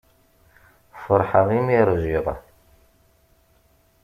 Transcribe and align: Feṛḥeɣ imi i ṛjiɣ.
Feṛḥeɣ 1.03 1.47
imi 1.57 1.75
i 1.81 1.83
ṛjiɣ. 1.89 2.25